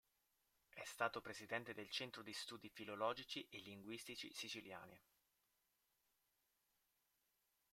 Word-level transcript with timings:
È 0.73 0.83
stato 0.83 1.21
presidente 1.21 1.75
del 1.75 1.87
Centro 1.91 2.23
di 2.23 2.33
studi 2.33 2.69
filologici 2.73 3.45
e 3.51 3.59
linguistici 3.59 4.33
siciliani. 4.33 4.99